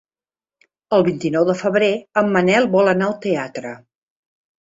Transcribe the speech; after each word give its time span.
El 0.95 1.03
vint-i-nou 1.09 1.45
de 1.49 1.55
febrer 1.59 1.89
en 2.21 2.31
Manel 2.37 2.69
vol 2.77 2.89
anar 2.95 3.07
al 3.11 3.15
teatre. 3.27 3.75